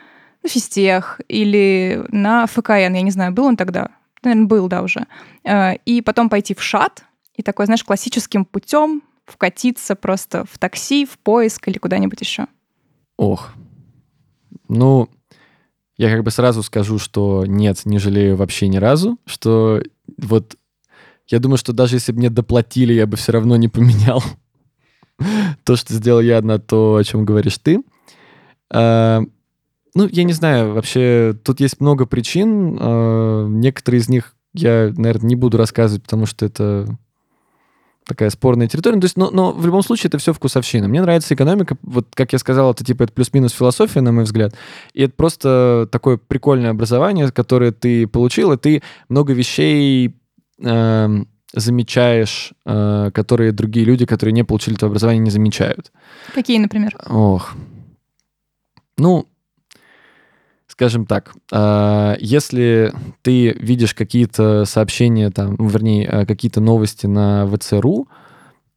[0.43, 3.91] на физтех или на ФКН, я не знаю, был он тогда?
[4.23, 5.07] Наверное, был, да, уже.
[5.45, 11.07] Э, и потом пойти в ШАТ и такой, знаешь, классическим путем вкатиться просто в такси,
[11.07, 12.47] в поиск или куда-нибудь еще.
[13.17, 13.53] Ох.
[14.69, 15.09] Ну,
[15.99, 19.83] я как бы сразу скажу, что нет, не жалею вообще ни разу, что
[20.17, 20.57] вот
[21.27, 24.23] я думаю, что даже если бы мне доплатили, я бы все равно не поменял
[25.65, 27.83] то, что сделал я, на то, о чем говоришь ты.
[28.71, 29.23] А,
[29.95, 32.79] ну, я не знаю, вообще тут есть много причин.
[32.81, 36.87] А, некоторые из них я, наверное, не буду рассказывать, потому что это
[38.09, 38.97] такая спорная территория.
[38.97, 40.89] Ну, то есть, но, но в любом случае это все вкусовщина.
[40.89, 41.77] Мне нравится экономика.
[41.83, 44.55] Вот, как я сказал, это типа это плюс-минус философия, на мой взгляд.
[44.95, 50.17] И это просто такое прикольное образование, которое ты получил, и ты много вещей
[50.61, 55.93] э, замечаешь, э, которые другие люди, которые не получили это образование, не замечают.
[56.35, 56.97] Какие, например?
[57.09, 57.55] Ох.
[58.97, 59.27] Ну,
[60.79, 68.07] скажем так, а, если ты видишь какие-то сообщения, там, вернее, а, какие-то новости на ВЦРУ,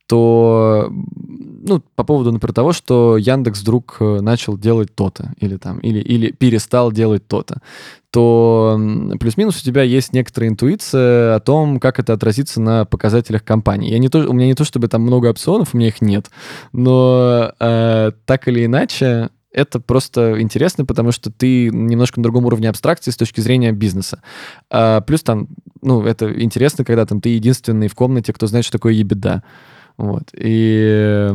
[0.07, 5.77] то, ну, по поводу, например, того, что Яндекс вдруг э, начал делать то-то, или там,
[5.77, 7.61] или, или перестал делать то-то,
[8.09, 8.77] то
[9.19, 13.91] плюс-минус у тебя есть некоторая интуиция о том, как это отразится на показателях компании.
[13.91, 16.31] Я не то, у меня не то, чтобы там много опционов, у меня их нет,
[16.73, 22.69] но э, так или иначе, это просто интересно, потому что ты немножко на другом уровне
[22.69, 24.21] абстракции с точки зрения бизнеса.
[24.69, 25.47] А, плюс там,
[25.81, 29.43] ну, это интересно, когда там ты единственный в комнате, кто знает, что такое ебеда.
[29.97, 30.29] Вот.
[30.33, 31.31] И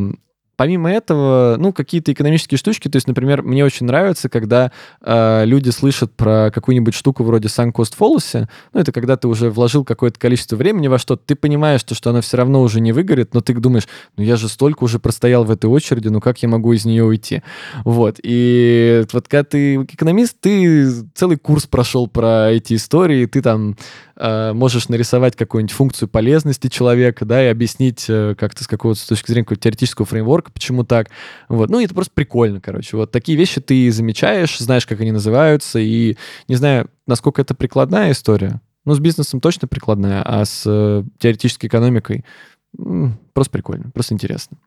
[0.57, 5.69] Помимо этого, ну, какие-то экономические штучки, то есть, например, мне очень нравится, когда э, люди
[5.69, 10.19] слышат про какую-нибудь штуку вроде sunk cost fallacy, ну, это когда ты уже вложил какое-то
[10.19, 13.43] количество времени во что-то, ты понимаешь, что, что оно все равно уже не выгорит, но
[13.43, 13.87] ты думаешь,
[14.17, 17.05] ну, я же столько уже простоял в этой очереди, ну, как я могу из нее
[17.05, 17.43] уйти?
[17.85, 23.77] Вот, и вот когда ты экономист, ты целый курс прошел про эти истории, ты там
[24.17, 29.05] э, можешь нарисовать какую-нибудь функцию полезности человека, да, и объяснить э, как-то с какого-то с
[29.05, 31.09] точки зрения какого-то теоретического фреймворка, почему так.
[31.49, 31.71] Вот.
[31.71, 32.97] Ну, это просто прикольно, короче.
[32.97, 36.17] Вот такие вещи ты замечаешь, знаешь, как они называются, и
[36.49, 38.61] не знаю, насколько это прикладная история.
[38.85, 42.25] Ну, с бизнесом точно прикладная, а с э, теоретической экономикой
[42.79, 44.59] м, просто прикольно, просто интересно.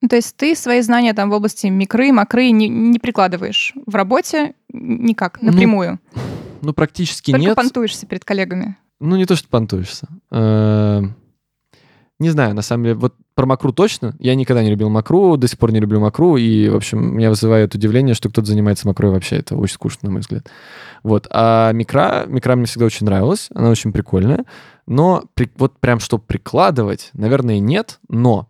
[0.00, 3.94] Ну, то есть ты свои знания там в области микры, макры не, не прикладываешь в
[3.94, 6.00] работе никак, Ну, напрямую.
[6.14, 6.21] Ну,
[6.72, 7.56] практически Только нет.
[7.56, 8.76] понтуешься перед коллегами.
[9.00, 10.06] Ну, не то, что понтуешься.
[10.30, 11.02] Э,
[12.20, 14.14] Не знаю, на самом деле, вот про макру точно.
[14.20, 17.30] Я никогда не любил макру, до сих пор не люблю макру, и, в общем, меня
[17.30, 19.36] вызывает удивление, что кто-то занимается макрой вообще.
[19.38, 20.48] Это очень скучно, на мой взгляд.
[21.02, 21.26] Вот.
[21.30, 24.44] А микра, микра мне всегда очень нравилась, она очень прикольная,
[24.86, 28.48] но при- вот прям что прикладывать, наверное, нет, но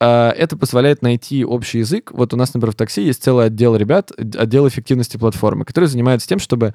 [0.00, 2.10] это позволяет найти общий язык.
[2.12, 6.26] Вот у нас, например, в такси есть целый отдел ребят, отдел эффективности платформы, который занимается
[6.26, 6.74] тем, чтобы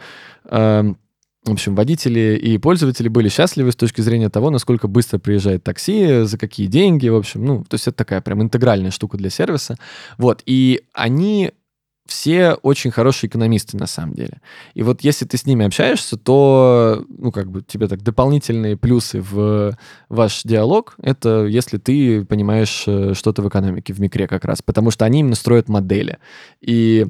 [1.45, 6.23] в общем, водители и пользователи были счастливы с точки зрения того, насколько быстро приезжает такси,
[6.23, 9.77] за какие деньги, в общем, ну, то есть это такая прям интегральная штука для сервиса.
[10.17, 11.51] Вот, и они
[12.05, 14.41] все очень хорошие экономисты на самом деле.
[14.75, 19.21] И вот если ты с ними общаешься, то, ну, как бы тебе так дополнительные плюсы
[19.21, 19.77] в
[20.09, 24.91] ваш диалог, это если ты понимаешь э, что-то в экономике, в микре как раз, потому
[24.91, 26.19] что они именно строят модели.
[26.61, 27.07] И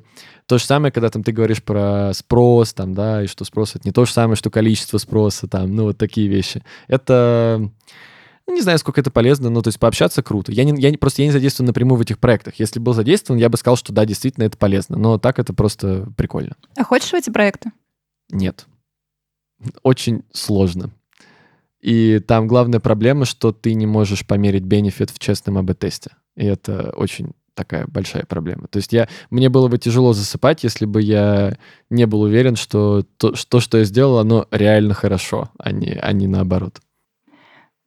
[0.48, 3.88] то же самое, когда там ты говоришь про спрос, там, да, и что спрос это
[3.88, 6.64] не то же самое, что количество спроса, там, ну, вот такие вещи.
[6.88, 7.70] Это,
[8.54, 10.52] не знаю, сколько это полезно, но то есть пообщаться круто.
[10.52, 12.56] Я, не, я не, просто я не задействован напрямую в этих проектах.
[12.60, 16.08] Если был задействован, я бы сказал, что да, действительно это полезно, но так это просто
[16.16, 16.56] прикольно.
[16.78, 17.72] А хочешь в эти проекты?
[18.30, 18.66] Нет.
[19.84, 20.92] Очень сложно.
[21.82, 26.12] И там главная проблема, что ты не можешь померить бенефит в честном АБ-тесте.
[26.36, 28.68] И это очень такая большая проблема.
[28.68, 31.58] То есть я, мне было бы тяжело засыпать, если бы я
[31.90, 36.12] не был уверен, что то, что, что я сделал, оно реально хорошо, а не, а
[36.12, 36.80] не наоборот.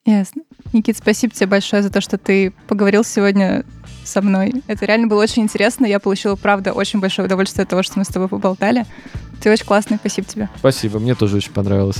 [0.08, 0.40] Ясно.
[0.72, 3.66] Никит, спасибо тебе большое за то, что ты поговорил сегодня
[4.04, 4.62] со мной.
[4.66, 5.84] Это реально было очень интересно.
[5.84, 8.86] Я получила, правда, очень большое удовольствие от того, что мы с тобой поболтали.
[9.42, 10.48] Ты очень классный, спасибо тебе.
[10.56, 11.98] Спасибо, мне тоже очень понравилось.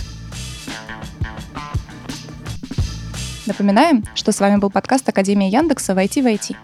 [3.45, 6.57] Напоминаем, что с вами был подкаст Академии Яндекса «Войти в IT».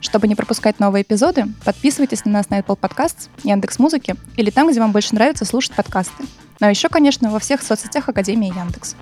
[0.00, 4.68] Чтобы не пропускать новые эпизоды, подписывайтесь на нас на Apple Podcasts, Яндекс Музыки или там,
[4.68, 6.24] где вам больше нравится слушать подкасты.
[6.58, 8.96] Ну а еще, конечно, во всех соцсетях Академии Яндекс.